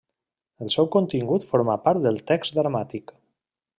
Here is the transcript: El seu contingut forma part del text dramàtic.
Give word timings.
El 0.65 0.69
seu 0.75 0.87
contingut 0.95 1.45
forma 1.51 1.75
part 1.89 2.03
del 2.07 2.21
text 2.33 2.59
dramàtic. 2.61 3.15